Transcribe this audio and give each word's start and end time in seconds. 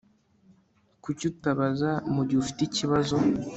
Kuki 1.03 1.23
utabaza 1.31 1.91
mugihe 2.13 2.39
ufite 2.41 2.59
ikibazo 2.65 3.15